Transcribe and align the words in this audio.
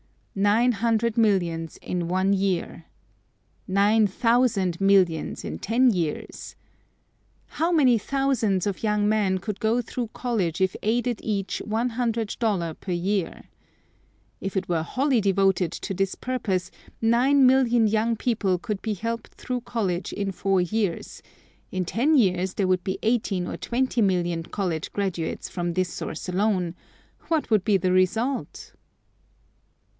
Nine 0.33 0.71
hundred 0.71 1.15
millions 1.15 1.77
in 1.77 2.07
one 2.07 2.33
year. 2.33 2.85
Nine 3.67 4.07
thousand 4.07 4.79
millions 4.81 5.43
in 5.45 5.59
ten 5.59 5.91
years. 5.93 6.55
How 7.47 7.71
many 7.71 7.99
thousands 7.99 8.65
of 8.65 8.81
young 8.81 9.07
men 9.07 9.37
could 9.37 9.59
go 9.59 9.79
through 9.81 10.09
college 10.13 10.59
if 10.59 10.75
aided 10.81 11.19
each, 11.21 11.61
$100 11.67 12.79
per 12.79 12.91
year. 12.91 13.43
If 14.39 14.57
it 14.57 14.67
were 14.67 14.81
wholly 14.81 15.21
devoted 15.21 15.71
to 15.73 15.93
this 15.93 16.15
purpose 16.15 16.71
nine 17.01 17.45
million 17.45 17.85
young 17.85 18.15
people 18.15 18.57
could 18.57 18.81
be 18.81 18.93
helped 18.95 19.35
through 19.35 19.61
college 19.61 20.13
in 20.13 20.31
four 20.31 20.61
years 20.61 21.21
in 21.71 21.85
ten 21.85 22.15
years 22.17 22.55
there 22.55 22.67
would 22.67 22.83
be 22.85 22.97
eighteen 23.03 23.45
or 23.47 23.57
twenty 23.57 24.01
million 24.01 24.43
college 24.43 24.91
graduates 24.93 25.47
from 25.49 25.73
this 25.73 25.93
source 25.93 26.27
alone, 26.27 26.73
what 27.27 27.51
would 27.51 27.63
be 27.63 27.77
the 27.77 27.91
result. 27.91 28.73